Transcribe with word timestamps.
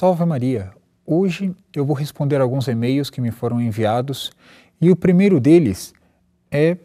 Salve 0.00 0.24
Maria! 0.24 0.70
Hoje 1.04 1.54
eu 1.76 1.84
vou 1.84 1.94
responder 1.94 2.40
alguns 2.40 2.66
e-mails 2.68 3.10
que 3.10 3.20
me 3.20 3.30
foram 3.30 3.60
enviados 3.60 4.32
e 4.80 4.90
o 4.90 4.96
primeiro 4.96 5.38
deles 5.38 5.92
é 6.50 6.78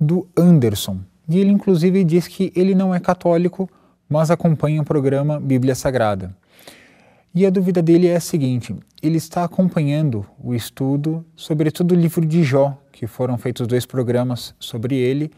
do 0.00 0.26
Anderson. 0.36 0.98
E 1.28 1.38
ele 1.38 1.52
inclusive 1.52 2.02
diz 2.02 2.26
que 2.26 2.52
ele 2.56 2.74
não 2.74 2.92
é 2.92 2.98
católico, 2.98 3.70
mas 4.08 4.32
acompanha 4.32 4.82
o 4.82 4.84
programa 4.84 5.38
Bíblia 5.38 5.76
Sagrada. 5.76 6.36
E 7.32 7.46
a 7.46 7.50
dúvida 7.50 7.80
dele 7.80 8.08
é 8.08 8.16
a 8.16 8.20
seguinte: 8.20 8.74
ele 9.00 9.16
está 9.16 9.44
acompanhando 9.44 10.26
o 10.42 10.56
estudo, 10.56 11.24
sobretudo 11.36 11.92
o 11.92 11.96
livro 11.96 12.26
de 12.26 12.42
Jó, 12.42 12.76
que 12.90 13.06
foram 13.06 13.38
feitos 13.38 13.64
dois 13.68 13.86
programas 13.86 14.56
sobre 14.58 14.96
ele, 14.96 15.30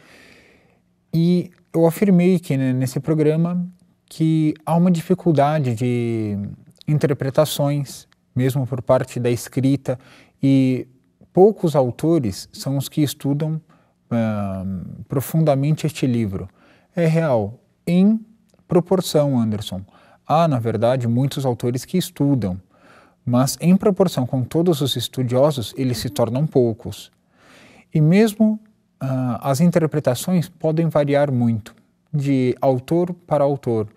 e 1.12 1.51
eu 1.75 1.87
afirmei 1.87 2.39
que 2.39 2.56
né, 2.56 2.73
nesse 2.73 3.01
programa 3.01 3.69
que 4.06 4.55
há 4.65 4.75
uma 4.75 4.91
dificuldade 4.91 5.75
de 5.75 6.39
interpretações, 6.87 8.07
mesmo 8.35 8.67
por 8.67 8.83
parte 8.83 9.19
da 9.19 9.31
escrita, 9.31 9.99
e 10.43 10.87
poucos 11.33 11.75
autores 11.75 12.49
são 12.53 12.77
os 12.77 12.89
que 12.89 13.03
estudam 13.03 13.61
uh, 14.11 15.05
profundamente 15.09 15.87
este 15.87 16.07
livro. 16.07 16.49
É 16.95 17.07
real, 17.07 17.59
em 17.87 18.21
proporção, 18.67 19.39
Anderson. 19.39 19.83
Há, 20.27 20.49
na 20.49 20.59
verdade, 20.59 21.07
muitos 21.07 21.47
autores 21.47 21.85
que 21.85 21.97
estudam, 21.97 22.61
mas 23.25 23.57
em 23.61 23.77
proporção 23.77 24.27
com 24.27 24.43
todos 24.43 24.81
os 24.81 24.97
estudiosos, 24.97 25.75
eles 25.77 25.98
se 25.98 26.09
tornam 26.09 26.47
poucos. 26.47 27.11
E 27.93 28.01
mesmo 28.01 28.61
uh, 29.03 29.39
as 29.41 29.61
interpretações 29.61 30.48
podem 30.48 30.89
variar 30.89 31.31
muito, 31.33 31.75
de 32.12 32.56
autor 32.61 33.12
para 33.27 33.45
autor. 33.45 33.89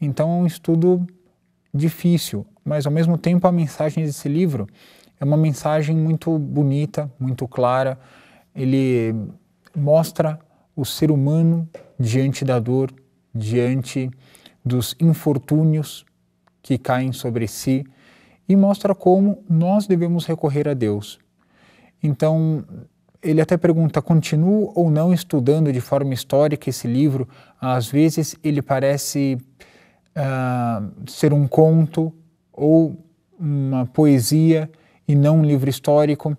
Então 0.00 0.30
é 0.30 0.34
um 0.42 0.46
estudo 0.46 1.06
difícil, 1.72 2.46
mas 2.64 2.86
ao 2.86 2.92
mesmo 2.92 3.16
tempo 3.18 3.46
a 3.46 3.52
mensagem 3.52 4.04
desse 4.04 4.28
livro 4.28 4.66
é 5.20 5.24
uma 5.24 5.36
mensagem 5.36 5.96
muito 5.96 6.38
bonita, 6.38 7.10
muito 7.18 7.46
clara. 7.48 7.98
Ele 8.54 9.14
mostra 9.74 10.38
o 10.74 10.84
ser 10.84 11.10
humano 11.10 11.68
diante 11.98 12.44
da 12.44 12.58
dor, 12.58 12.92
diante 13.34 14.10
dos 14.64 14.94
infortúnios 15.00 16.04
que 16.62 16.78
caem 16.78 17.12
sobre 17.12 17.48
si 17.48 17.84
e 18.48 18.56
mostra 18.56 18.94
como 18.94 19.42
nós 19.48 19.86
devemos 19.86 20.24
recorrer 20.24 20.68
a 20.68 20.74
Deus. 20.74 21.18
Então, 22.02 22.64
ele 23.22 23.40
até 23.40 23.56
pergunta: 23.56 24.00
continuo 24.00 24.72
ou 24.74 24.90
não 24.90 25.12
estudando 25.12 25.72
de 25.72 25.80
forma 25.80 26.14
histórica 26.14 26.70
esse 26.70 26.86
livro? 26.86 27.28
Às 27.60 27.88
vezes 27.88 28.36
ele 28.42 28.62
parece 28.62 29.38
uh, 30.18 31.10
ser 31.10 31.32
um 31.32 31.46
conto 31.46 32.12
ou 32.52 32.96
uma 33.38 33.86
poesia 33.86 34.70
e 35.06 35.14
não 35.14 35.38
um 35.38 35.44
livro 35.44 35.70
histórico. 35.70 36.36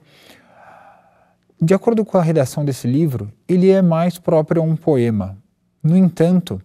De 1.62 1.74
acordo 1.74 2.06
com 2.06 2.18
a 2.18 2.22
redação 2.22 2.64
desse 2.64 2.88
livro, 2.88 3.32
ele 3.48 3.70
é 3.70 3.82
mais 3.82 4.20
próprio 4.20 4.62
a 4.62 4.66
um 4.66 4.76
poema. 4.76 5.38
No 5.82 5.96
entanto, 5.96 6.62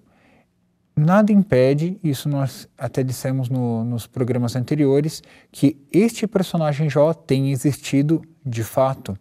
nada 0.96 1.32
impede, 1.32 1.98
isso 2.02 2.28
nós 2.28 2.68
até 2.76 3.02
dissemos 3.02 3.48
no, 3.48 3.84
nos 3.84 4.06
programas 4.06 4.56
anteriores, 4.56 5.22
que 5.50 5.76
este 5.92 6.26
personagem 6.26 6.90
Jó 6.90 7.12
tenha 7.12 7.52
existido 7.52 8.22
de 8.44 8.62
fato. 8.62 9.16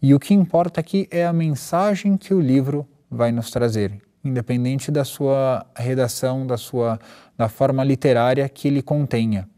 E 0.00 0.14
o 0.14 0.20
que 0.20 0.34
importa 0.34 0.80
aqui 0.80 1.08
é 1.10 1.24
a 1.24 1.32
mensagem 1.32 2.16
que 2.16 2.34
o 2.34 2.40
livro 2.40 2.86
vai 3.10 3.32
nos 3.32 3.50
trazer 3.50 4.03
independente 4.24 4.90
da 4.90 5.04
sua 5.04 5.66
redação, 5.76 6.46
da 6.46 6.56
sua 6.56 6.98
da 7.36 7.48
forma 7.48 7.82
literária 7.82 8.48
que 8.48 8.68
ele 8.68 8.80
contenha. 8.80 9.48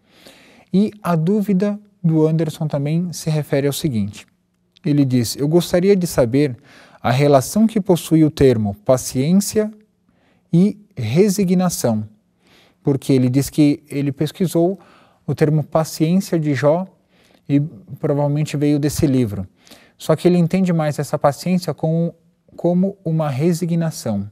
E 0.72 0.90
a 1.02 1.14
dúvida 1.14 1.78
do 2.02 2.26
Anderson 2.26 2.66
também 2.66 3.12
se 3.12 3.30
refere 3.30 3.66
ao 3.66 3.72
seguinte: 3.72 4.26
ele 4.84 5.04
diz: 5.04 5.36
Eu 5.36 5.48
gostaria 5.48 5.94
de 5.94 6.06
saber 6.06 6.56
a 7.00 7.10
relação 7.10 7.66
que 7.66 7.80
possui 7.80 8.24
o 8.24 8.30
termo 8.30 8.74
paciência 8.84 9.70
e 10.52 10.78
resignação, 10.96 12.08
porque 12.82 13.12
ele 13.12 13.28
diz 13.28 13.50
que 13.50 13.82
ele 13.88 14.12
pesquisou 14.12 14.78
o 15.26 15.34
termo 15.34 15.62
paciência 15.62 16.38
de 16.38 16.54
Jó 16.54 16.86
e 17.48 17.60
provavelmente 18.00 18.56
veio 18.56 18.78
desse 18.78 19.06
livro. 19.06 19.46
Só 19.98 20.14
que 20.14 20.28
ele 20.28 20.38
entende 20.38 20.72
mais 20.72 20.98
essa 20.98 21.18
paciência 21.18 21.72
como, 21.72 22.14
como 22.54 22.96
uma 23.04 23.28
resignação. 23.28 24.30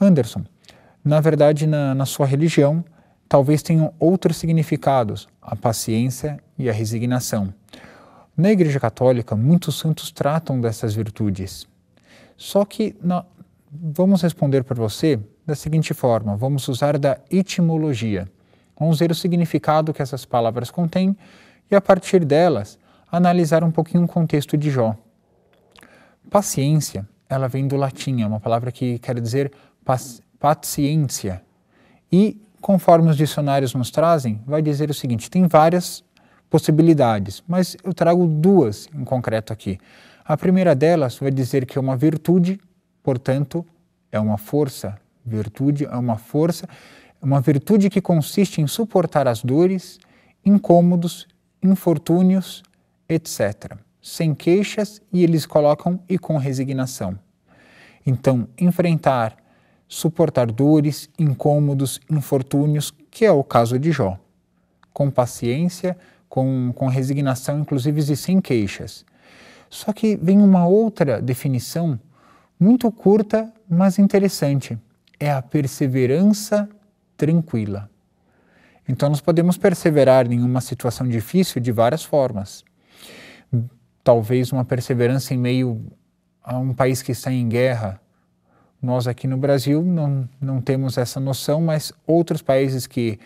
Anderson, 0.00 0.44
na 1.04 1.20
verdade, 1.20 1.66
na, 1.66 1.94
na 1.94 2.06
sua 2.06 2.26
religião, 2.26 2.84
talvez 3.28 3.62
tenham 3.62 3.92
outros 3.98 4.36
significados, 4.38 5.28
a 5.40 5.54
paciência 5.54 6.38
e 6.58 6.68
a 6.68 6.72
resignação. 6.72 7.52
Na 8.36 8.50
Igreja 8.50 8.80
Católica, 8.80 9.36
muitos 9.36 9.78
santos 9.78 10.10
tratam 10.10 10.60
dessas 10.60 10.94
virtudes. 10.94 11.66
Só 12.36 12.64
que 12.64 12.96
na, 13.02 13.24
vamos 13.70 14.22
responder 14.22 14.64
para 14.64 14.74
você 14.74 15.20
da 15.46 15.54
seguinte 15.54 15.92
forma: 15.92 16.36
vamos 16.36 16.66
usar 16.68 16.98
da 16.98 17.18
etimologia. 17.30 18.26
Vamos 18.78 18.98
ver 18.98 19.10
o 19.10 19.14
significado 19.14 19.92
que 19.92 20.00
essas 20.00 20.24
palavras 20.24 20.70
contêm 20.70 21.14
e, 21.70 21.76
a 21.76 21.80
partir 21.80 22.24
delas, 22.24 22.78
analisar 23.12 23.62
um 23.62 23.70
pouquinho 23.70 24.04
o 24.04 24.08
contexto 24.08 24.56
de 24.56 24.70
Jó. 24.70 24.96
Paciência, 26.30 27.06
ela 27.28 27.46
vem 27.46 27.68
do 27.68 27.76
latim, 27.76 28.22
é 28.22 28.26
uma 28.26 28.40
palavra 28.40 28.72
que 28.72 28.98
quer 28.98 29.20
dizer 29.20 29.52
paciência. 30.38 31.42
E, 32.12 32.40
conforme 32.60 33.10
os 33.10 33.16
dicionários 33.16 33.74
nos 33.74 33.90
trazem, 33.90 34.40
vai 34.46 34.62
dizer 34.62 34.90
o 34.90 34.94
seguinte: 34.94 35.30
tem 35.30 35.46
várias 35.46 36.04
possibilidades, 36.48 37.42
mas 37.46 37.76
eu 37.84 37.94
trago 37.94 38.26
duas 38.26 38.88
em 38.94 39.04
concreto 39.04 39.52
aqui. 39.52 39.78
A 40.24 40.36
primeira 40.36 40.74
delas 40.74 41.18
vai 41.18 41.30
dizer 41.30 41.64
que 41.66 41.78
é 41.78 41.80
uma 41.80 41.96
virtude, 41.96 42.60
portanto, 43.02 43.64
é 44.12 44.18
uma 44.18 44.36
força. 44.36 44.96
Virtude 45.24 45.84
é 45.84 45.96
uma 45.96 46.16
força, 46.16 46.68
uma 47.22 47.40
virtude 47.40 47.90
que 47.90 48.00
consiste 48.00 48.60
em 48.60 48.66
suportar 48.66 49.28
as 49.28 49.42
dores, 49.42 49.98
incômodos, 50.44 51.26
infortúnios, 51.62 52.62
etc. 53.08 53.76
Sem 54.00 54.34
queixas 54.34 55.02
e 55.12 55.22
eles 55.22 55.44
colocam 55.44 56.00
e 56.08 56.18
com 56.18 56.36
resignação. 56.38 57.18
Então, 58.06 58.48
enfrentar 58.58 59.36
suportar 59.90 60.46
dores, 60.52 61.10
incômodos, 61.18 62.00
infortúnios, 62.08 62.94
que 63.10 63.24
é 63.24 63.32
o 63.32 63.42
caso 63.42 63.76
de 63.76 63.90
Jó, 63.90 64.16
com 64.92 65.10
paciência, 65.10 65.98
com, 66.28 66.72
com 66.76 66.86
resignação, 66.86 67.58
inclusive 67.58 68.00
e 68.00 68.16
sem 68.16 68.40
queixas. 68.40 69.04
Só 69.68 69.92
que 69.92 70.16
vem 70.16 70.40
uma 70.40 70.64
outra 70.64 71.20
definição 71.20 71.98
muito 72.58 72.90
curta, 72.92 73.52
mas 73.68 73.98
interessante. 73.98 74.78
É 75.18 75.32
a 75.32 75.42
perseverança 75.42 76.68
tranquila. 77.16 77.90
Então, 78.88 79.08
nós 79.08 79.20
podemos 79.20 79.58
perseverar 79.58 80.30
em 80.30 80.40
uma 80.40 80.60
situação 80.60 81.08
difícil 81.08 81.60
de 81.60 81.72
várias 81.72 82.04
formas. 82.04 82.64
Talvez 84.04 84.52
uma 84.52 84.64
perseverança 84.64 85.34
em 85.34 85.36
meio 85.36 85.84
a 86.44 86.56
um 86.58 86.72
país 86.72 87.02
que 87.02 87.10
está 87.10 87.32
em 87.32 87.48
guerra, 87.48 88.00
nós 88.82 89.06
aqui 89.06 89.26
no 89.26 89.36
Brasil 89.36 89.82
não, 89.82 90.28
não 90.40 90.60
temos 90.60 90.96
essa 90.96 91.20
noção, 91.20 91.60
mas 91.60 91.92
outros 92.06 92.42
países 92.42 92.86
que 92.86 93.18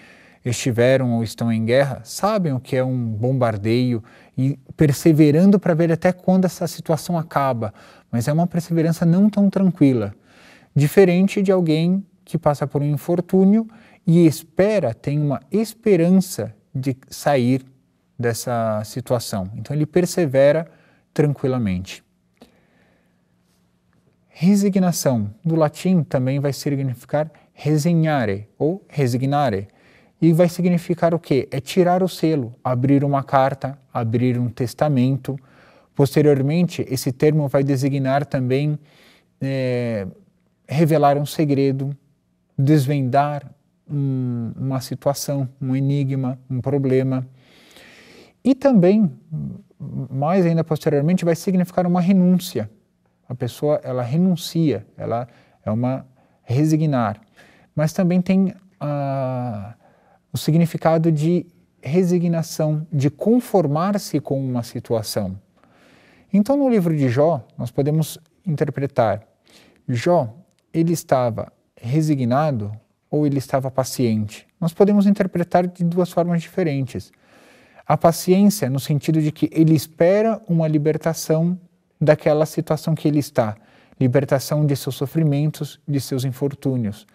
estiveram 0.45 1.15
ou 1.15 1.25
estão 1.25 1.51
em 1.51 1.65
guerra 1.65 2.01
sabem 2.05 2.53
o 2.53 2.61
que 2.61 2.77
é 2.77 2.85
um 2.85 3.07
bombardeio 3.07 4.03
e 4.37 4.59
perseverando 4.77 5.59
para 5.59 5.75
ver 5.75 5.91
até 5.91 6.13
quando 6.13 6.45
essa 6.45 6.67
situação 6.67 7.17
acaba. 7.17 7.73
Mas 8.11 8.29
é 8.29 8.33
uma 8.33 8.47
perseverança 8.47 9.07
não 9.07 9.31
tão 9.31 9.49
tranquila, 9.49 10.15
diferente 10.75 11.41
de 11.41 11.51
alguém 11.51 12.05
que 12.25 12.37
passa 12.37 12.67
por 12.67 12.83
um 12.83 12.87
infortúnio 12.87 13.67
e 14.07 14.27
espera, 14.27 14.93
tem 14.93 15.19
uma 15.19 15.41
esperança 15.51 16.55
de 16.75 16.97
sair 17.09 17.65
dessa 18.19 18.83
situação. 18.85 19.51
Então 19.57 19.75
ele 19.75 19.87
persevera 19.87 20.67
tranquilamente. 21.13 22.04
Resignação, 24.37 25.33
do 25.45 25.55
latim, 25.55 26.03
também 26.03 26.41
vai 26.41 26.53
significar 26.53 27.31
resignare 27.53 28.49
ou 28.59 28.85
resignare. 28.89 29.69
E 30.21 30.33
vai 30.33 30.49
significar 30.49 31.15
o 31.15 31.21
quê? 31.21 31.47
É 31.53 31.61
tirar 31.61 32.03
o 32.03 32.09
selo, 32.09 32.53
abrir 32.65 33.05
uma 33.05 33.23
carta, 33.23 33.79
abrir 33.93 34.37
um 34.37 34.49
testamento. 34.49 35.39
Posteriormente, 35.95 36.85
esse 36.91 37.13
termo 37.13 37.47
vai 37.47 37.63
designar 37.63 38.27
também 38.27 38.77
é, 39.41 40.05
revelar 40.67 41.17
um 41.17 41.25
segredo, 41.25 41.97
desvendar 42.59 43.49
um, 43.89 44.51
uma 44.57 44.81
situação, 44.81 45.49
um 45.63 45.77
enigma, 45.77 46.41
um 46.51 46.61
problema. 46.61 47.25
E 48.45 48.53
também, 48.53 49.09
mais 50.11 50.45
ainda 50.45 50.65
posteriormente, 50.65 51.25
vai 51.25 51.37
significar 51.37 51.87
uma 51.87 52.01
renúncia 52.01 52.69
a 53.29 53.35
pessoa 53.35 53.81
ela 53.83 54.03
renuncia, 54.03 54.87
ela 54.97 55.27
é 55.65 55.71
uma 55.71 56.07
resignar. 56.43 57.21
Mas 57.75 57.93
também 57.93 58.21
tem 58.21 58.55
ah, 58.79 59.75
o 60.33 60.39
significado 60.39 61.11
de 61.11 61.47
resignação, 61.83 62.87
de 62.93 63.11
conformar-se 63.11 64.21
com 64.21 64.39
uma 64.41 64.63
situação. 64.63 65.39
Então, 66.33 66.57
no 66.57 66.69
livro 66.69 66.97
de 66.97 67.09
Jó, 67.09 67.47
nós 67.57 67.71
podemos 67.71 68.19
interpretar: 68.47 69.23
Jó, 69.89 70.35
ele 70.73 70.93
estava 70.93 71.53
resignado 71.77 72.73
ou 73.11 73.27
ele 73.27 73.39
estava 73.39 73.71
paciente? 73.71 74.47
Nós 74.61 74.73
podemos 74.73 75.07
interpretar 75.07 75.67
de 75.67 75.85
duas 75.85 76.11
formas 76.11 76.43
diferentes. 76.43 77.13
A 77.87 77.97
paciência, 77.97 78.71
no 78.71 78.81
sentido 78.81 79.21
de 79.21 79.31
que 79.31 79.49
ele 79.53 79.75
espera 79.75 80.41
uma 80.49 80.67
libertação 80.67 81.59
daquela 82.01 82.47
situação 82.47 82.95
que 82.95 83.09
ele 83.09 83.19
está, 83.19 83.57
libertação 83.99 84.67
de 84.67 84.75
seus 84.77 84.95
sofrimentos, 84.95 85.81
de 85.87 86.01
seus 86.01 86.25
infortúnios. 86.25 87.07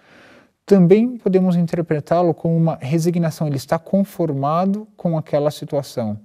Também 0.65 1.17
podemos 1.17 1.55
interpretá-lo 1.55 2.33
como 2.33 2.55
uma 2.55 2.77
resignação, 2.79 3.47
ele 3.47 3.57
está 3.57 3.79
conformado 3.79 4.87
com 4.95 5.17
aquela 5.17 5.51
situação. 5.51 6.19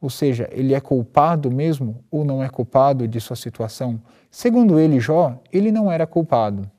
Ou 0.00 0.10
seja, 0.10 0.48
ele 0.52 0.74
é 0.74 0.80
culpado 0.80 1.50
mesmo 1.50 2.04
ou 2.10 2.24
não 2.24 2.42
é 2.42 2.48
culpado 2.48 3.08
de 3.08 3.20
sua 3.20 3.36
situação? 3.36 4.00
Segundo 4.30 4.78
ele, 4.78 5.00
Jó, 5.00 5.40
ele 5.52 5.72
não 5.72 5.90
era 5.90 6.06
culpado. 6.06 6.70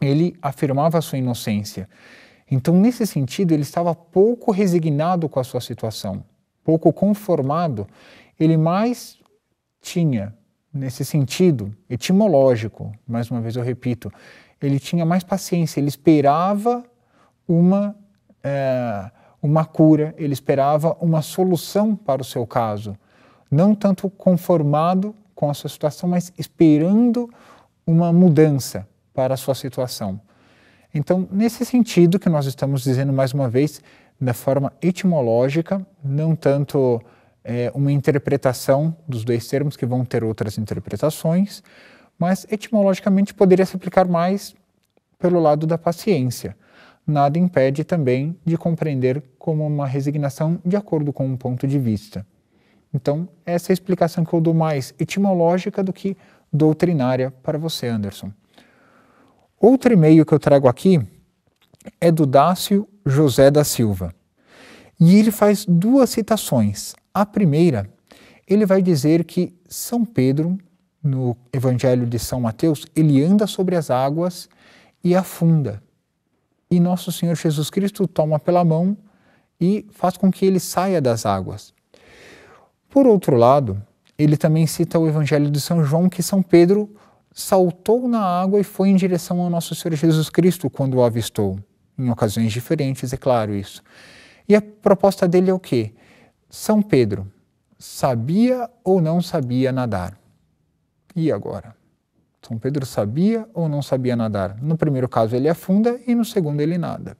Ele 0.00 0.36
afirmava 0.42 1.00
sua 1.00 1.18
inocência. 1.18 1.88
Então, 2.50 2.74
nesse 2.74 3.06
sentido, 3.06 3.52
ele 3.52 3.62
estava 3.62 3.94
pouco 3.94 4.50
resignado 4.50 5.28
com 5.28 5.40
a 5.40 5.44
sua 5.44 5.60
situação, 5.60 6.22
pouco 6.64 6.92
conformado. 6.92 7.86
Ele 8.38 8.56
mais 8.56 9.18
tinha, 9.86 10.34
nesse 10.74 11.04
sentido 11.04 11.72
etimológico, 11.88 12.92
mais 13.06 13.30
uma 13.30 13.40
vez 13.40 13.54
eu 13.54 13.62
repito, 13.62 14.12
ele 14.60 14.80
tinha 14.80 15.04
mais 15.04 15.22
paciência, 15.22 15.78
ele 15.78 15.88
esperava 15.88 16.84
uma. 17.46 17.94
É, 18.42 19.10
uma 19.42 19.64
cura, 19.64 20.12
ele 20.18 20.32
esperava 20.32 20.96
uma 21.00 21.22
solução 21.22 21.94
para 21.94 22.20
o 22.20 22.24
seu 22.24 22.44
caso. 22.44 22.96
Não 23.48 23.76
tanto 23.76 24.10
conformado 24.10 25.14
com 25.36 25.48
a 25.48 25.54
sua 25.54 25.70
situação, 25.70 26.08
mas 26.08 26.32
esperando 26.36 27.30
uma 27.86 28.12
mudança 28.12 28.88
para 29.14 29.34
a 29.34 29.36
sua 29.36 29.54
situação. 29.54 30.20
Então, 30.92 31.28
nesse 31.30 31.64
sentido 31.64 32.18
que 32.18 32.28
nós 32.28 32.46
estamos 32.46 32.82
dizendo 32.82 33.12
mais 33.12 33.32
uma 33.32 33.48
vez, 33.48 33.80
da 34.20 34.34
forma 34.34 34.72
etimológica, 34.82 35.86
não 36.02 36.34
tanto 36.34 37.00
é, 37.46 37.72
uma 37.74 37.92
interpretação 37.92 38.96
dos 39.08 39.24
dois 39.24 39.46
termos 39.46 39.76
que 39.76 39.86
vão 39.86 40.04
ter 40.04 40.24
outras 40.24 40.58
interpretações, 40.58 41.62
mas 42.18 42.46
etimologicamente 42.50 43.32
poderia 43.32 43.64
se 43.64 43.76
aplicar 43.76 44.06
mais 44.06 44.54
pelo 45.18 45.40
lado 45.40 45.66
da 45.66 45.78
paciência 45.78 46.56
nada 47.06 47.38
impede 47.38 47.84
também 47.84 48.36
de 48.44 48.58
compreender 48.58 49.22
como 49.38 49.64
uma 49.64 49.86
resignação 49.86 50.58
de 50.64 50.76
acordo 50.76 51.12
com 51.12 51.24
um 51.24 51.36
ponto 51.36 51.66
de 51.66 51.78
vista. 51.78 52.26
Então, 52.92 53.28
essa 53.44 53.70
é 53.70 53.72
a 53.72 53.74
explicação 53.74 54.24
que 54.24 54.32
eu 54.32 54.40
dou 54.40 54.54
mais 54.54 54.92
etimológica 54.98 55.82
do 55.82 55.92
que 55.92 56.16
doutrinária 56.52 57.30
para 57.42 57.58
você, 57.58 57.86
Anderson. 57.86 58.32
Outro 59.60 59.92
e-mail 59.92 60.26
que 60.26 60.34
eu 60.34 60.38
trago 60.38 60.66
aqui 60.66 61.00
é 62.00 62.10
do 62.10 62.26
Dácio 62.26 62.88
José 63.04 63.50
da 63.50 63.62
Silva. 63.62 64.12
E 64.98 65.16
ele 65.16 65.30
faz 65.30 65.64
duas 65.66 66.10
citações. 66.10 66.94
A 67.16 67.24
primeira, 67.24 67.88
ele 68.46 68.66
vai 68.66 68.82
dizer 68.82 69.24
que 69.24 69.54
São 69.68 70.04
Pedro, 70.04 70.58
no 71.02 71.36
Evangelho 71.52 72.06
de 72.06 72.18
São 72.18 72.40
Mateus, 72.40 72.86
ele 72.94 73.22
anda 73.24 73.46
sobre 73.46 73.74
as 73.74 73.90
águas 73.90 74.48
e 75.02 75.14
afunda 75.14 75.82
e 76.70 76.80
nosso 76.80 77.12
Senhor 77.12 77.36
Jesus 77.36 77.70
Cristo 77.70 78.06
toma 78.06 78.38
pela 78.38 78.64
mão 78.64 78.96
e 79.60 79.86
faz 79.90 80.16
com 80.16 80.30
que 80.30 80.44
ele 80.44 80.60
saia 80.60 81.00
das 81.00 81.24
águas. 81.24 81.72
Por 82.90 83.06
outro 83.06 83.36
lado, 83.36 83.80
ele 84.18 84.36
também 84.36 84.66
cita 84.66 84.98
o 84.98 85.08
Evangelho 85.08 85.50
de 85.50 85.60
São 85.60 85.84
João 85.84 86.08
que 86.08 86.22
São 86.22 86.42
Pedro 86.42 86.94
saltou 87.32 88.08
na 88.08 88.20
água 88.20 88.60
e 88.60 88.64
foi 88.64 88.88
em 88.88 88.96
direção 88.96 89.40
ao 89.40 89.50
nosso 89.50 89.74
Senhor 89.74 89.94
Jesus 89.94 90.30
Cristo 90.30 90.70
quando 90.70 90.94
o 90.94 91.04
avistou, 91.04 91.58
em 91.98 92.10
ocasiões 92.10 92.52
diferentes, 92.52 93.12
é 93.12 93.16
claro 93.16 93.54
isso. 93.54 93.82
E 94.48 94.54
a 94.54 94.62
proposta 94.62 95.28
dele 95.28 95.50
é 95.50 95.54
o 95.54 95.58
quê? 95.58 95.92
São 96.48 96.80
Pedro 96.80 97.30
sabia 97.78 98.70
ou 98.84 99.00
não 99.00 99.20
sabia 99.20 99.72
nadar? 99.72 100.18
E 101.14 101.30
agora? 101.30 101.74
São 102.42 102.58
Pedro 102.58 102.86
sabia 102.86 103.48
ou 103.52 103.68
não 103.68 103.82
sabia 103.82 104.14
nadar? 104.14 104.56
No 104.62 104.76
primeiro 104.76 105.08
caso 105.08 105.34
ele 105.34 105.48
afunda 105.48 105.98
e 106.06 106.14
no 106.14 106.24
segundo 106.24 106.60
ele 106.60 106.78
nada. 106.78 107.16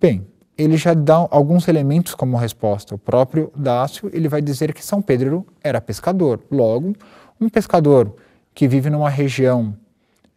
Bem, 0.00 0.26
ele 0.56 0.76
já 0.76 0.94
dá 0.94 1.26
alguns 1.30 1.68
elementos 1.68 2.14
como 2.14 2.36
resposta. 2.36 2.94
O 2.94 2.98
próprio 2.98 3.52
Dácio 3.54 4.10
ele 4.12 4.28
vai 4.28 4.40
dizer 4.40 4.72
que 4.72 4.84
São 4.84 5.02
Pedro 5.02 5.46
era 5.62 5.80
pescador. 5.80 6.42
Logo, 6.50 6.94
um 7.40 7.48
pescador 7.48 8.16
que 8.54 8.66
vive 8.66 8.88
numa 8.88 9.10
região 9.10 9.76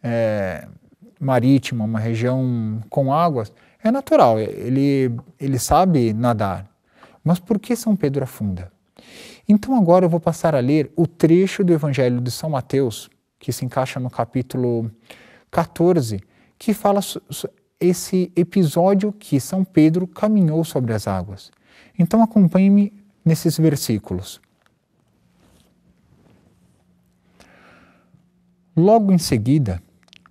é, 0.02 0.68
marítima, 1.18 1.84
uma 1.84 1.98
região 1.98 2.80
com 2.90 3.12
águas, 3.12 3.52
é 3.82 3.90
natural, 3.90 4.38
ele, 4.38 5.14
ele 5.38 5.58
sabe 5.58 6.12
nadar. 6.12 6.69
Mas 7.30 7.38
por 7.38 7.60
que 7.60 7.76
São 7.76 7.94
Pedro 7.94 8.24
afunda? 8.24 8.72
Então 9.48 9.76
agora 9.76 10.04
eu 10.04 10.08
vou 10.08 10.18
passar 10.18 10.52
a 10.52 10.58
ler 10.58 10.92
o 10.96 11.06
trecho 11.06 11.62
do 11.62 11.72
Evangelho 11.72 12.20
de 12.20 12.28
São 12.28 12.50
Mateus, 12.50 13.08
que 13.38 13.52
se 13.52 13.64
encaixa 13.64 14.00
no 14.00 14.10
capítulo 14.10 14.90
14, 15.48 16.20
que 16.58 16.74
fala 16.74 16.98
esse 17.78 18.32
episódio 18.34 19.12
que 19.12 19.38
São 19.38 19.62
Pedro 19.62 20.08
caminhou 20.08 20.64
sobre 20.64 20.92
as 20.92 21.06
águas. 21.06 21.52
Então 21.96 22.20
acompanhe-me 22.20 22.92
nesses 23.24 23.56
versículos. 23.56 24.40
Logo 28.76 29.12
em 29.12 29.18
seguida, 29.18 29.80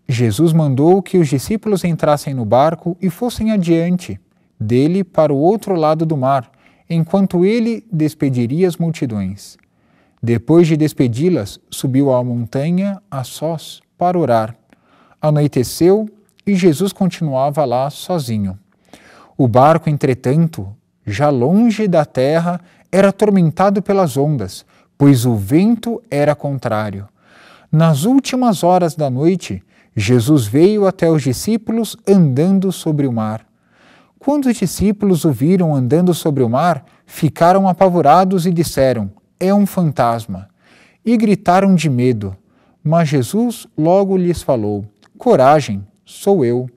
Jesus 0.06 0.52
mandou 0.52 1.02
que 1.02 1.18
os 1.18 1.30
discípulos 1.30 1.86
entrassem 1.86 2.34
no 2.34 2.44
barco 2.44 2.98
e 3.02 3.10
fossem 3.10 3.54
adiante 3.54 4.20
dele 4.60 5.02
para 5.02 5.32
o 5.34 5.38
outro 5.38 5.76
lado 5.76 6.06
do 6.06 6.18
mar, 6.18 6.59
enquanto 6.90 7.46
ele 7.46 7.86
despediria 7.92 8.68
as 8.68 8.78
multidões. 8.78 9.58
Depois 10.22 10.68
de 10.68 10.76
despedi-las, 10.76 11.60
subiu 11.70 12.12
à 12.12 12.24
montanha 12.24 13.02
a 13.10 13.24
sós 13.24 13.80
para 13.98 14.18
orar. 14.18 14.56
Anoiteceu 15.22 16.10
e 16.46 16.56
Jesus 16.56 16.92
continuava 16.92 17.64
lá 17.64 17.90
sozinho. 17.90 18.58
O 19.38 19.48
barco, 19.48 19.90
entretanto, 19.90 20.68
já 21.06 21.30
longe 21.30 21.88
da 21.88 22.06
terra, 22.06 22.60
era 22.92 23.10
atormentado 23.10 23.82
pelas 23.82 24.18
ondas, 24.18 24.66
pois 24.98 25.26
o 25.26 25.36
vento 25.36 26.02
era 26.10 26.36
contrário. 26.36 27.08
Nas 27.72 28.04
últimas 28.04 28.64
horas 28.64 28.96
da 28.96 29.10
noite, 29.10 29.64
Jesus 29.96 30.48
veio 30.48 30.88
até 30.88 31.10
os 31.10 31.22
discípulos 31.22 31.96
andando 32.08 32.72
sobre 32.72 33.06
o 33.06 33.12
mar. 33.14 33.49
Quando 34.20 34.48
os 34.48 34.58
discípulos 34.58 35.24
o 35.24 35.32
viram 35.32 35.74
andando 35.74 36.14
sobre 36.14 36.44
o 36.44 36.50
mar, 36.50 36.86
ficaram 37.06 37.68
apavorados 37.68 38.46
e 38.46 38.52
disseram: 38.52 39.10
é 39.40 39.54
um 39.54 39.66
fantasma. 39.66 40.50
E 41.06 41.16
gritaram 41.16 41.74
de 41.74 41.90
medo. 41.90 42.36
Mas 42.84 43.08
Jesus 43.08 43.66
logo 43.78 44.18
lhes 44.18 44.42
falou: 44.42 44.86
Coragem, 45.18 45.88
sou 46.06 46.44
eu. 46.44 46.70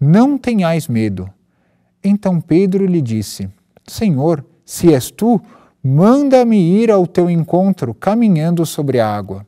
Não 0.00 0.36
tenhais 0.36 0.88
medo. 0.88 1.30
Então 2.02 2.40
Pedro 2.40 2.84
lhe 2.84 3.00
disse: 3.00 3.48
Senhor, 3.86 4.44
se 4.64 4.92
és 4.92 5.10
tu, 5.10 5.40
manda-me 5.82 6.58
ir 6.58 6.90
ao 6.90 7.06
teu 7.06 7.30
encontro 7.30 7.94
caminhando 7.94 8.66
sobre 8.66 8.98
a 8.98 9.08
água. 9.08 9.46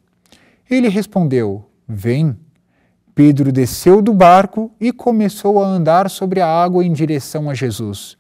Ele 0.70 0.88
respondeu: 0.88 1.64
Vem. 1.88 2.36
Pedro 3.14 3.52
desceu 3.52 4.00
do 4.00 4.14
barco 4.14 4.70
e 4.80 4.90
começou 4.90 5.62
a 5.62 5.66
andar 5.66 6.08
sobre 6.08 6.40
a 6.40 6.46
água 6.46 6.84
em 6.84 6.92
direção 6.92 7.50
a 7.50 7.54
Jesus. 7.54 8.16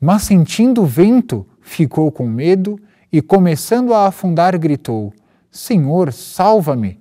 Mas 0.00 0.22
sentindo 0.22 0.82
o 0.82 0.86
vento, 0.86 1.46
ficou 1.60 2.10
com 2.10 2.26
medo 2.26 2.78
e, 3.12 3.20
começando 3.20 3.92
a 3.92 4.06
afundar, 4.06 4.58
gritou: 4.58 5.12
Senhor, 5.50 6.12
salva-me! 6.12 7.00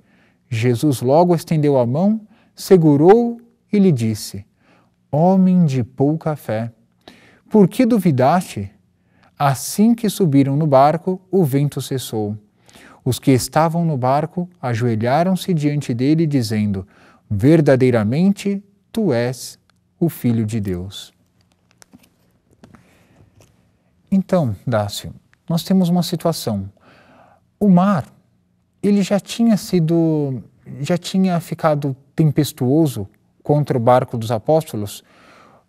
Jesus 0.50 1.02
logo 1.02 1.34
estendeu 1.34 1.78
a 1.80 1.86
mão, 1.86 2.22
segurou 2.54 3.40
e 3.72 3.80
lhe 3.80 3.92
disse: 3.92 4.46
Homem 5.10 5.66
de 5.66 5.84
pouca 5.84 6.36
fé, 6.36 6.72
por 7.50 7.68
que 7.68 7.86
duvidaste? 7.86 8.72
Assim 9.40 9.96
que 9.96 10.10
subiram 10.10 10.56
no 10.56 10.68
barco, 10.68 11.20
o 11.32 11.44
vento 11.44 11.82
cessou. 11.82 12.38
Os 13.04 13.20
que 13.20 13.32
estavam 13.32 13.84
no 13.84 13.98
barco 13.98 14.50
ajoelharam-se 14.62 15.54
diante 15.54 15.94
dele, 15.94 16.26
dizendo: 16.26 16.88
Verdadeiramente 17.30 18.64
tu 18.92 19.12
és 19.12 19.58
o 20.00 20.10
Filho 20.10 20.46
de 20.46 20.60
Deus. 20.60 21.14
Então, 24.12 24.56
Dácio, 24.68 25.14
nós 25.50 25.64
temos 25.64 25.90
uma 25.90 26.04
situação. 26.04 26.70
O 27.60 27.68
mar, 27.68 28.06
ele 28.82 29.02
já 29.02 29.20
tinha 29.20 29.58
sido, 29.58 30.44
já 30.82 30.98
tinha 30.98 31.40
ficado 31.40 31.96
tempestuoso 32.16 33.08
contra 33.42 33.78
o 33.78 33.82
barco 33.82 34.18
dos 34.18 34.32
apóstolos 34.32 35.04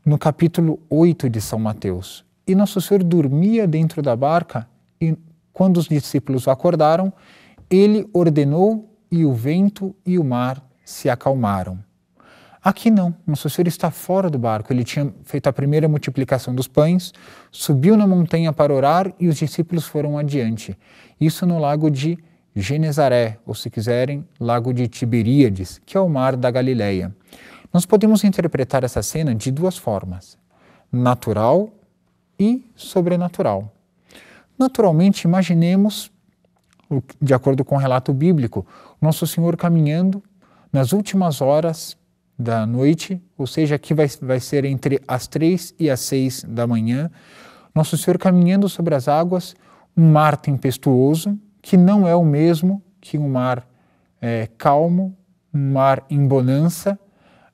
no 0.04 0.18
capítulo 0.18 0.78
8 0.90 1.30
de 1.30 1.40
São 1.40 1.58
Mateus. 1.58 2.24
E 2.46 2.54
Nosso 2.54 2.80
Senhor 2.80 3.02
dormia 3.02 3.66
dentro 3.66 4.02
da 4.02 4.14
barca 4.14 4.68
e, 5.00 5.16
quando 5.52 5.78
os 5.78 5.88
discípulos 5.88 6.46
acordaram, 6.46 7.12
ele 7.70 8.06
ordenou 8.12 8.90
e 9.10 9.24
o 9.24 9.32
vento 9.32 9.94
e 10.04 10.18
o 10.18 10.24
mar 10.24 10.62
se 10.84 11.08
acalmaram. 11.08 11.78
Aqui 12.62 12.90
não, 12.90 13.14
Nosso 13.26 13.50
Senhor 13.50 13.68
está 13.68 13.90
fora 13.90 14.30
do 14.30 14.38
barco. 14.38 14.72
Ele 14.72 14.84
tinha 14.84 15.12
feito 15.24 15.46
a 15.46 15.52
primeira 15.52 15.86
multiplicação 15.86 16.54
dos 16.54 16.66
pães, 16.66 17.12
subiu 17.50 17.94
na 17.94 18.06
montanha 18.06 18.54
para 18.54 18.72
orar 18.72 19.12
e 19.20 19.28
os 19.28 19.36
discípulos 19.36 19.84
foram 19.84 20.16
adiante. 20.16 20.76
Isso 21.20 21.44
no 21.44 21.58
lago 21.58 21.90
de 21.90 22.18
Genezaré, 22.56 23.38
ou 23.44 23.54
se 23.54 23.68
quiserem, 23.68 24.26
lago 24.40 24.72
de 24.72 24.88
Tiberíades, 24.88 25.80
que 25.84 25.96
é 25.96 26.00
o 26.00 26.08
mar 26.08 26.36
da 26.36 26.50
Galileia. 26.50 27.14
Nós 27.70 27.84
podemos 27.84 28.24
interpretar 28.24 28.82
essa 28.82 29.02
cena 29.02 29.34
de 29.34 29.50
duas 29.50 29.76
formas: 29.76 30.38
natural 30.90 31.68
e 32.38 32.64
sobrenatural. 32.74 33.70
Naturalmente, 34.58 35.24
imaginemos, 35.24 36.10
de 37.20 37.34
acordo 37.34 37.64
com 37.64 37.74
o 37.74 37.78
relato 37.78 38.12
bíblico, 38.12 38.64
Nosso 39.02 39.26
Senhor 39.26 39.56
caminhando 39.56 40.22
nas 40.74 40.92
últimas 40.92 41.40
horas 41.40 41.96
da 42.36 42.66
noite, 42.66 43.22
ou 43.38 43.46
seja, 43.46 43.76
aqui 43.76 43.94
vai, 43.94 44.08
vai 44.20 44.40
ser 44.40 44.64
entre 44.64 45.00
as 45.06 45.28
três 45.28 45.72
e 45.78 45.88
as 45.88 46.00
seis 46.00 46.42
da 46.42 46.66
manhã, 46.66 47.08
Nosso 47.72 47.96
Senhor 47.96 48.18
caminhando 48.18 48.68
sobre 48.68 48.92
as 48.92 49.06
águas, 49.06 49.54
um 49.96 50.10
mar 50.10 50.36
tempestuoso, 50.36 51.38
que 51.62 51.76
não 51.76 52.08
é 52.08 52.14
o 52.16 52.24
mesmo 52.24 52.82
que 53.00 53.16
um 53.16 53.28
mar 53.28 53.64
é, 54.20 54.48
calmo, 54.58 55.16
um 55.54 55.72
mar 55.72 56.04
em 56.10 56.26
bonança. 56.26 56.98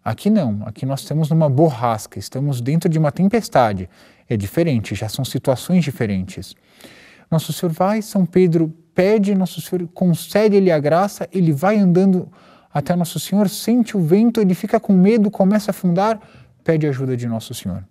Aqui 0.02 0.30
não, 0.30 0.62
aqui 0.64 0.86
nós 0.86 1.00
estamos 1.00 1.28
numa 1.28 1.50
borrasca, 1.50 2.18
estamos 2.18 2.62
dentro 2.62 2.88
de 2.88 2.98
uma 2.98 3.12
tempestade. 3.12 3.86
É 4.30 4.36
diferente, 4.36 4.94
já 4.94 5.10
são 5.10 5.26
situações 5.26 5.84
diferentes. 5.84 6.54
Nosso 7.30 7.52
Senhor 7.52 7.70
vai, 7.70 8.00
São 8.00 8.24
Pedro 8.24 8.74
pede, 8.94 9.34
Nosso 9.34 9.60
Senhor 9.60 9.86
concede-lhe 9.92 10.70
a 10.70 10.78
graça, 10.78 11.28
ele 11.30 11.52
vai 11.52 11.76
andando 11.76 12.30
até 12.72 12.94
Nosso 12.94 13.18
Senhor, 13.18 13.48
sente 13.48 13.96
o 13.96 14.00
vento, 14.00 14.40
ele 14.40 14.54
fica 14.54 14.78
com 14.78 14.92
medo, 14.92 15.30
começa 15.30 15.70
a 15.70 15.72
afundar, 15.72 16.20
pede 16.62 16.86
ajuda 16.86 17.16
de 17.16 17.26
Nosso 17.26 17.52
Senhor. 17.52 17.84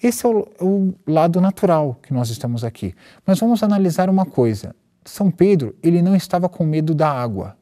Esse 0.00 0.26
é 0.26 0.28
o, 0.28 0.46
o, 0.60 0.94
lado 1.06 1.40
natural 1.40 1.98
que 2.02 2.12
nós 2.12 2.28
estamos 2.30 2.62
aqui. 2.62 2.94
Mas 3.26 3.40
vamos 3.40 3.62
analisar 3.62 4.08
uma 4.08 4.24
coisa. 4.24 4.74
São 5.04 5.30
Pedro, 5.30 5.74
ele 5.82 6.02
não 6.02 6.14
estava 6.14 6.48
com 6.48 6.64
medo 6.64 6.94
da 6.94 7.10
água. 7.10 7.56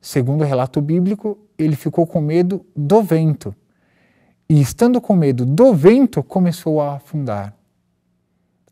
Segundo 0.00 0.42
o 0.42 0.46
relato 0.46 0.80
bíblico, 0.82 1.38
ele 1.56 1.76
ficou 1.76 2.06
com 2.06 2.20
medo 2.20 2.66
do 2.76 3.02
vento. 3.02 3.54
E 4.48 4.60
estando 4.60 5.00
com 5.00 5.14
medo 5.14 5.46
do 5.46 5.72
vento, 5.72 6.22
começou 6.22 6.80
a 6.80 6.96
afundar. 6.96 7.56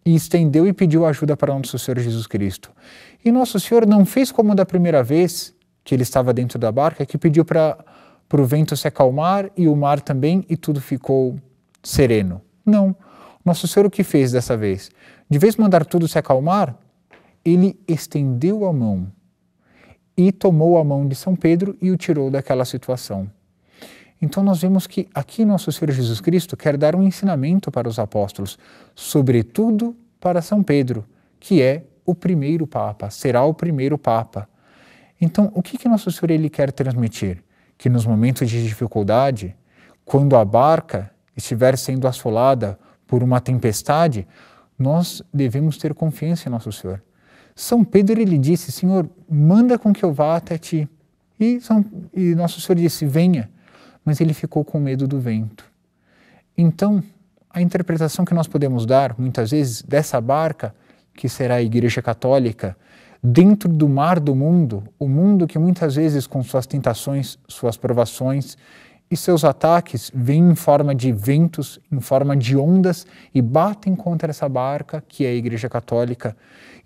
E 0.05 0.15
estendeu 0.15 0.67
e 0.67 0.73
pediu 0.73 1.07
ajuda 1.07 1.37
para 1.37 1.55
nosso 1.55 1.79
Senhor 1.79 2.01
Jesus 2.01 2.27
Cristo. 2.27 2.71
E 3.25 3.31
nosso 3.31 3.59
Senhor 3.61 3.87
não 3.87 4.05
fez 4.05 4.33
como 4.33 4.55
da 4.55 4.67
primeira 4.67 5.03
vez 5.03 5.55
que 5.91 5.95
ele 5.97 6.05
estava 6.05 6.33
dentro 6.33 6.57
da 6.57 6.71
barca, 6.71 7.05
que 7.05 7.19
pediu 7.19 7.45
para 7.45 7.85
o 8.33 8.45
vento 8.45 8.77
se 8.77 8.87
acalmar 8.87 9.51
e 9.57 9.67
o 9.67 9.75
mar 9.75 10.01
também, 10.01 10.47
e 10.49 10.57
tudo 10.57 10.81
ficou 10.81 11.37
sereno. 11.83 12.41
Não. 12.65 12.95
Nosso 13.45 13.67
Senhor 13.67 13.87
o 13.87 13.91
que 13.91 14.05
fez 14.05 14.31
dessa 14.31 14.57
vez? 14.57 14.93
De 15.29 15.37
vez 15.37 15.57
mandar 15.57 15.85
tudo 15.85 16.07
se 16.07 16.17
acalmar, 16.17 16.77
ele 17.45 17.77
estendeu 17.89 18.67
a 18.67 18.73
mão 18.73 19.11
e 20.17 20.31
tomou 20.31 20.79
a 20.79 20.85
mão 20.85 21.09
de 21.09 21.17
São 21.17 21.35
Pedro 21.35 21.77
e 21.83 21.91
o 21.91 21.97
tirou 21.97 22.31
daquela 22.31 22.65
situação. 22.65 23.29
Então 24.23 24.45
nós 24.45 24.61
vemos 24.61 24.87
que 24.87 25.09
aqui 25.13 25.45
nosso 25.45 25.73
Senhor 25.73 25.91
Jesus 25.91 26.21
Cristo 26.21 26.57
quer 26.57 26.77
dar 26.77 26.95
um 26.95 27.03
ensinamento 27.03 27.69
para 27.69 27.89
os 27.89 27.99
apóstolos, 27.99 28.57
sobretudo 28.95 29.97
para 30.21 30.41
São 30.41 30.63
Pedro, 30.63 31.05
que 31.41 31.61
é 31.61 31.83
o 32.07 32.15
primeiro 32.15 32.65
papa, 32.65 33.11
será 33.11 33.43
o 33.43 33.53
primeiro 33.53 33.99
papa. 33.99 34.49
Então, 35.21 35.51
o 35.55 35.63
que 35.63 35.77
que 35.77 35.89
nosso 35.89 36.11
Senhor 36.11 36.31
ele 36.31 36.49
quer 36.49 36.73
transmitir? 36.73 37.43
Que 37.77 37.89
nos 37.89 38.07
momentos 38.07 38.49
de 38.49 38.63
dificuldade, 38.63 39.55
quando 40.05 40.37
a 40.37 40.45
barca 40.45 41.11
estiver 41.37 41.77
sendo 41.77 42.09
assolada 42.09 42.79
por 43.07 43.23
uma 43.23 43.41
tempestade, 43.41 44.27
nós 44.79 45.23
devemos 45.33 45.77
ter 45.77 45.93
confiança 45.93 46.49
em 46.49 46.53
nosso 46.53 46.73
Senhor. 46.73 47.03
São 47.55 47.85
Pedro 47.85 48.21
ele 48.21 48.39
disse: 48.39 48.73
Senhor, 48.73 49.09
manda 49.29 49.79
com 49.79 49.93
que 49.93 50.05
eu 50.05 50.13
vá 50.13 50.37
até 50.37 50.57
ti. 50.57 50.89
E, 51.39 51.61
São, 51.61 51.85
e 52.15 52.35
nosso 52.35 52.61
Senhor 52.61 52.77
disse: 52.77 53.05
Venha. 53.05 53.51
Mas 54.03 54.21
ele 54.21 54.33
ficou 54.33 54.65
com 54.65 54.81
medo 54.81 55.07
do 55.07 55.21
vento. 55.21 55.71
Então, 56.57 57.03
a 57.51 57.61
interpretação 57.61 58.25
que 58.25 58.33
nós 58.33 58.49
podemos 58.49 58.87
dar, 58.87 59.15
muitas 59.19 59.51
vezes, 59.51 59.83
dessa 59.83 60.19
barca, 60.21 60.75
que 61.15 61.29
será 61.29 61.57
a 61.57 61.63
Igreja 61.63 62.01
Católica, 62.01 62.77
dentro 63.23 63.69
do 63.69 63.89
mar 63.89 64.19
do 64.19 64.35
mundo, 64.35 64.85
o 64.99 65.09
mundo 65.09 65.47
que 65.47 65.59
muitas 65.59 65.95
vezes, 65.95 66.27
com 66.27 66.43
suas 66.43 66.67
tentações, 66.67 67.39
suas 67.47 67.77
provações, 67.77 68.57
e 69.11 69.17
seus 69.17 69.45
ataques 69.45 70.11
vêm 70.15 70.51
em 70.51 70.55
forma 70.55 70.95
de 70.95 71.11
ventos, 71.11 71.81
em 71.91 72.01
forma 72.01 72.37
de 72.37 72.57
ondas 72.57 73.05
e 73.35 73.43
batem 73.43 73.97
contra 73.97 74.31
essa 74.31 74.49
barca 74.49 75.03
que 75.07 75.27
é 75.27 75.31
a 75.31 75.35
Igreja 75.35 75.69
Católica. 75.69 76.37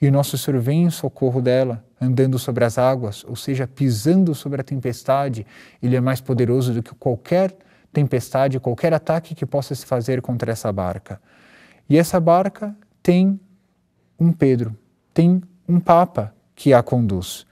E 0.01 0.09
o 0.09 0.13
nosso 0.13 0.39
Senhor 0.39 0.59
vem 0.59 0.85
em 0.85 0.91
socorro 0.91 1.43
dela, 1.43 1.85
andando 2.01 2.39
sobre 2.39 2.65
as 2.65 2.79
águas, 2.79 3.25
ou 3.29 3.37
seja, 3.37 3.67
pisando 3.67 4.35
sobre 4.35 4.63
a 4.63 4.65
tempestade. 4.65 5.47
Ele 5.83 5.97
é 5.97 6.01
mais 6.01 6.21
poderoso 6.21 6.73
do 6.73 6.83
que 6.83 6.95
qualquer 6.95 7.55
tempestade, 7.93 8.59
qualquer 8.59 8.95
ataque 8.95 9.35
que 9.35 9.45
possa 9.45 9.75
se 9.75 9.85
fazer 9.85 10.23
contra 10.23 10.51
essa 10.51 10.73
barca. 10.73 11.21
E 11.91 11.99
essa 11.99 12.19
barca 12.19 12.75
tem 13.03 13.39
um 14.19 14.33
Pedro, 14.33 14.75
tem 15.13 15.43
um 15.69 15.81
Papa 15.81 16.35
que 16.55 16.73
a 16.73 16.83
conduz. 16.83 17.47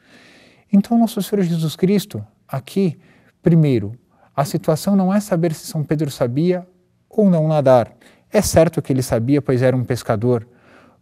Então, 0.73 0.99
nosso 0.99 1.21
Senhor 1.23 1.42
Jesus 1.42 1.76
Cristo, 1.76 2.25
aqui, 2.49 2.99
primeiro, 3.42 3.92
a 4.35 4.45
situação 4.45 4.97
não 4.97 5.12
é 5.12 5.21
saber 5.21 5.52
se 5.54 5.66
São 5.66 5.85
Pedro 5.85 6.11
sabia 6.11 6.66
ou 7.09 7.28
não 7.28 7.47
nadar. 7.47 7.92
É 8.31 8.40
certo 8.40 8.81
que 8.81 8.92
ele 8.92 9.02
sabia, 9.02 9.42
pois 9.42 9.61
era 9.61 9.76
um 9.76 9.85
pescador, 9.85 10.47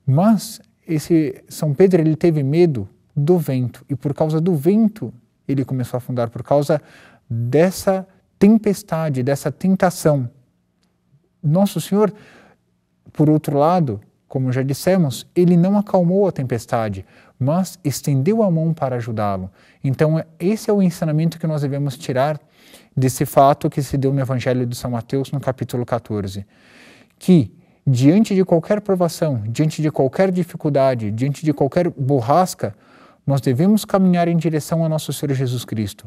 mas 0.05 0.61
esse 0.87 1.43
São 1.49 1.73
Pedro 1.73 2.00
ele 2.00 2.17
teve 2.17 2.43
medo 2.43 2.88
do 3.14 3.38
vento 3.38 3.85
e 3.88 3.95
por 3.95 4.12
causa 4.12 4.40
do 4.40 4.55
vento 4.55 5.12
ele 5.47 5.64
começou 5.64 5.97
a 5.97 5.99
afundar 5.99 6.31
por 6.31 6.43
causa 6.43 6.81
dessa 7.29 8.07
tempestade, 8.38 9.23
dessa 9.23 9.52
tentação. 9.52 10.29
Nosso 11.43 11.81
Senhor, 11.81 12.12
por 13.12 13.31
outro 13.31 13.57
lado, 13.59 14.00
como 14.30 14.52
já 14.52 14.62
dissemos, 14.62 15.26
ele 15.34 15.56
não 15.56 15.76
acalmou 15.76 16.28
a 16.28 16.30
tempestade, 16.30 17.04
mas 17.37 17.80
estendeu 17.82 18.44
a 18.44 18.50
mão 18.50 18.72
para 18.72 18.94
ajudá-lo. 18.94 19.50
Então, 19.82 20.25
esse 20.38 20.70
é 20.70 20.72
o 20.72 20.80
ensinamento 20.80 21.37
que 21.37 21.49
nós 21.49 21.62
devemos 21.62 21.99
tirar 21.99 22.40
desse 22.96 23.26
fato 23.26 23.68
que 23.68 23.82
se 23.82 23.99
deu 23.99 24.12
no 24.12 24.20
Evangelho 24.20 24.64
de 24.64 24.76
São 24.76 24.92
Mateus, 24.92 25.32
no 25.32 25.40
capítulo 25.40 25.84
14, 25.84 26.46
que 27.18 27.52
diante 27.84 28.32
de 28.32 28.44
qualquer 28.44 28.80
provação, 28.82 29.42
diante 29.49 29.82
de 29.82 29.90
qualquer 29.90 30.30
dificuldade, 30.30 31.10
diante 31.10 31.44
de 31.44 31.52
qualquer 31.52 31.90
borrasca, 31.90 32.72
nós 33.26 33.40
devemos 33.40 33.84
caminhar 33.84 34.28
em 34.28 34.37
direção 34.37 34.84
a 34.84 34.88
nosso 34.88 35.12
Senhor 35.12 35.34
Jesus 35.34 35.64
Cristo 35.64 36.06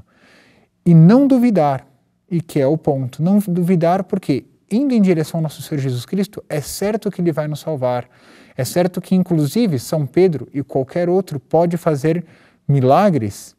e 0.86 0.96
não 0.96 1.28
duvidar, 1.28 1.86
e 2.32 2.40
que 2.40 2.58
é 2.58 2.66
o 2.66 2.78
ponto, 2.78 3.22
não 3.22 3.40
duvidar 3.40 4.06
porque 4.06 4.46
indo 4.72 4.94
em 4.94 5.02
direção 5.02 5.40
ao 5.40 5.42
nosso 5.44 5.62
Senhor 5.62 5.80
Jesus 5.80 6.06
Cristo, 6.06 6.44
é 6.50 6.62
certo 6.62 7.12
que 7.12 7.22
ele 7.22 7.32
vai 7.32 7.48
nos 7.48 7.60
salvar. 7.60 8.10
É 8.56 8.64
certo 8.64 9.02
que 9.02 9.16
inclusive 9.16 9.80
São 9.80 10.06
Pedro 10.06 10.48
e 10.54 10.64
qualquer 10.64 11.10
outro 11.10 11.40
pode 11.40 11.78
fazer 11.78 12.26
milagres 12.68 13.56